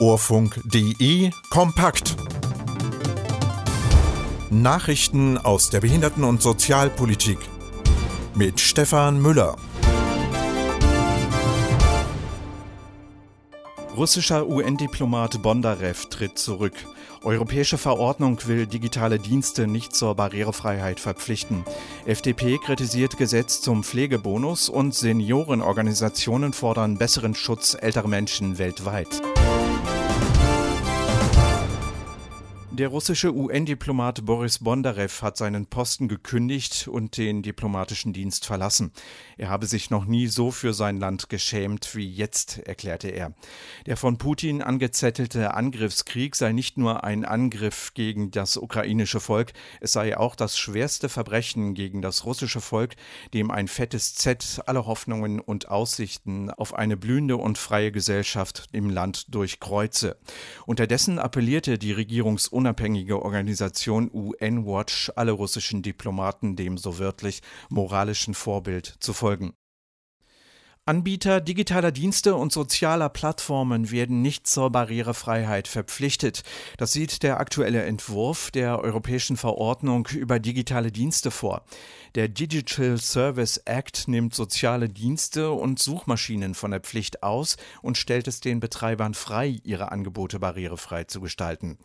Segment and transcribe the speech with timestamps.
[0.00, 2.16] Orfunk.de kompakt.
[4.50, 7.38] Nachrichten aus der Behinderten- und Sozialpolitik
[8.34, 9.54] mit Stefan Müller.
[13.96, 16.74] Russischer UN-Diplomat Bondarev tritt zurück.
[17.22, 21.64] Europäische Verordnung will digitale Dienste nicht zur Barrierefreiheit verpflichten.
[22.04, 29.22] FDP kritisiert Gesetz zum Pflegebonus und Seniorenorganisationen fordern besseren Schutz älterer Menschen weltweit.
[32.76, 38.90] Der russische UN-Diplomat Boris Bondarev hat seinen Posten gekündigt und den diplomatischen Dienst verlassen.
[39.36, 43.32] Er habe sich noch nie so für sein Land geschämt wie jetzt, erklärte er.
[43.86, 49.92] Der von Putin angezettelte Angriffskrieg sei nicht nur ein Angriff gegen das ukrainische Volk, es
[49.92, 52.96] sei auch das schwerste Verbrechen gegen das russische Volk,
[53.34, 58.90] dem ein fettes Z alle Hoffnungen und Aussichten auf eine blühende und freie Gesellschaft im
[58.90, 60.16] Land durchkreuze.
[60.66, 68.32] Unterdessen appellierte die Regierungs unabhängige Organisation UN Watch alle russischen Diplomaten dem so wörtlich moralischen
[68.32, 69.52] Vorbild zu folgen.
[70.86, 76.42] Anbieter digitaler Dienste und sozialer Plattformen werden nicht zur Barrierefreiheit verpflichtet.
[76.76, 81.64] Das sieht der aktuelle Entwurf der Europäischen Verordnung über digitale Dienste vor.
[82.16, 88.28] Der Digital Service Act nimmt soziale Dienste und Suchmaschinen von der Pflicht aus und stellt
[88.28, 91.78] es den Betreibern frei, ihre Angebote barrierefrei zu gestalten.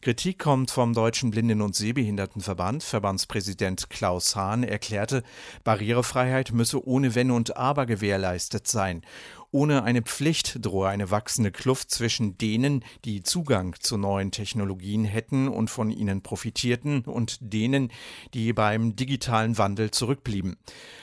[0.00, 2.84] Kritik kommt vom Deutschen Blinden- und Sehbehindertenverband.
[2.84, 5.24] Verbandspräsident Klaus Hahn erklärte,
[5.64, 9.02] Barrierefreiheit müsse ohne Wenn und Aber gewährleistet gewährleistet sein.
[9.50, 15.46] Ohne eine Pflicht drohe eine wachsende Kluft zwischen denen, die Zugang zu neuen Technologien hätten
[15.46, 17.92] und von ihnen profitierten, und denen,
[18.34, 20.56] die beim digitalen Wandel zurückblieben.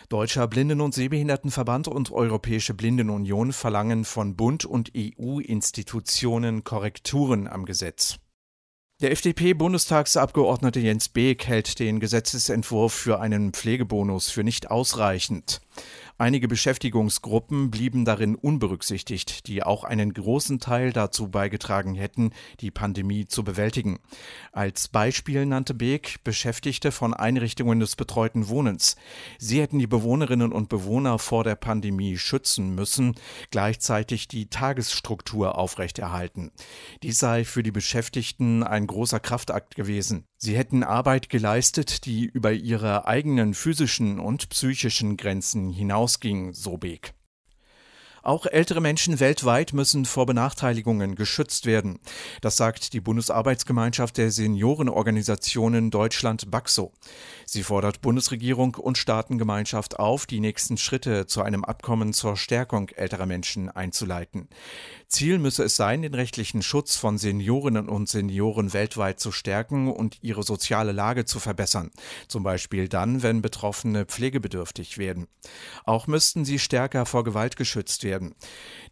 [0.10, 8.20] Deutscher Blinden- und Sehbehindertenverband und Europäische Blindenunion verlangen von Bund und EU-Institutionen Korrekturen am Gesetz.
[9.02, 15.60] Der FDP-Bundestagsabgeordnete Jens Beek hält den Gesetzesentwurf für einen Pflegebonus für nicht ausreichend.
[16.22, 23.26] Einige Beschäftigungsgruppen blieben darin unberücksichtigt, die auch einen großen Teil dazu beigetragen hätten, die Pandemie
[23.26, 23.98] zu bewältigen.
[24.52, 28.98] Als Beispiel nannte Beek Beschäftigte von Einrichtungen des betreuten Wohnens.
[29.40, 33.16] Sie hätten die Bewohnerinnen und Bewohner vor der Pandemie schützen müssen,
[33.50, 36.52] gleichzeitig die Tagesstruktur aufrechterhalten.
[37.02, 40.28] Dies sei für die Beschäftigten ein großer Kraftakt gewesen.
[40.44, 47.14] Sie hätten Arbeit geleistet, die über ihre eigenen physischen und psychischen Grenzen hinausging, so Beek.
[48.24, 52.00] Auch ältere Menschen weltweit müssen vor Benachteiligungen geschützt werden.
[52.42, 56.94] Das sagt die Bundesarbeitsgemeinschaft der Seniorenorganisationen Deutschland Baxo.
[57.48, 63.26] Sie fordert Bundesregierung und Staatengemeinschaft auf, die nächsten Schritte zu einem Abkommen zur Stärkung älterer
[63.26, 64.50] Menschen einzuleiten.
[65.08, 70.20] Ziel müsse es sein, den rechtlichen Schutz von Seniorinnen und Senioren weltweit zu stärken und
[70.22, 71.90] ihre soziale Lage zu verbessern.
[72.28, 75.28] Zum Beispiel dann, wenn Betroffene pflegebedürftig werden.
[75.84, 78.36] Auch müssten sie stärker vor Gewalt geschützt werden werden.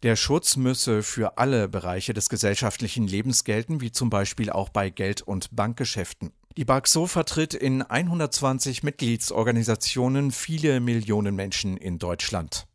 [0.02, 4.88] Der Schutz müsse für alle Bereiche des gesellschaftlichen Lebens gelten, wie zum Beispiel auch bei
[4.88, 6.32] Geld- und Bankgeschäften.
[6.56, 12.66] Die Baxo vertritt in 120 Mitgliedsorganisationen viele Millionen Menschen in Deutschland.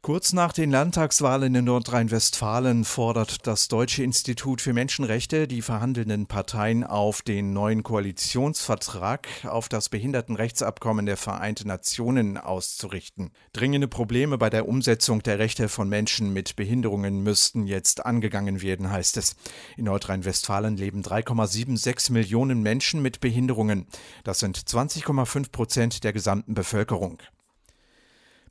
[0.00, 6.84] Kurz nach den Landtagswahlen in Nordrhein-Westfalen fordert das Deutsche Institut für Menschenrechte die verhandelnden Parteien
[6.84, 13.32] auf, den neuen Koalitionsvertrag auf das Behindertenrechtsabkommen der Vereinten Nationen auszurichten.
[13.52, 18.90] Dringende Probleme bei der Umsetzung der Rechte von Menschen mit Behinderungen müssten jetzt angegangen werden,
[18.90, 19.34] heißt es.
[19.76, 23.86] In Nordrhein-Westfalen leben 3,76 Millionen Menschen mit Behinderungen.
[24.22, 27.20] Das sind 20,5 Prozent der gesamten Bevölkerung.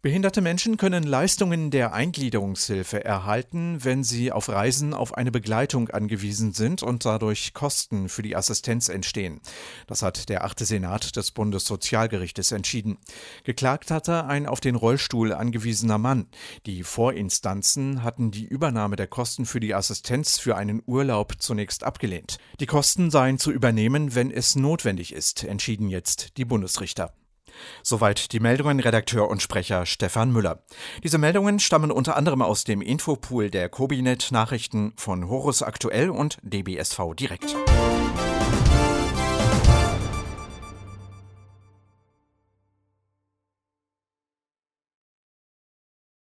[0.02, 6.54] Behinderte Menschen können Leistungen der Eingliederungshilfe erhalten, wenn sie auf Reisen auf eine Begleitung angewiesen
[6.54, 9.42] sind und dadurch Kosten für die Assistenz entstehen.
[9.88, 13.00] Das hat der achte Senat des Bundessozialgerichtes entschieden.
[13.44, 16.28] Geklagt hatte ein auf den Rollstuhl angewiesener Mann.
[16.68, 22.38] Die Vorinstanzen hatten die Übernahme der Kosten für die Assistenz für einen Urlaub zunächst abgelehnt.
[22.60, 27.17] Die Kosten seien zu übernehmen, wenn es notwendig ist, entschieden jetzt die Bundesrichter.
[27.84, 30.64] Soweit die Meldungen Redakteur und Sprecher Stefan Müller.
[31.04, 36.38] Diese Meldungen stammen unter anderem aus dem Infopool der Kobinet Nachrichten von Horus Aktuell und
[36.44, 37.56] DBSV Direkt.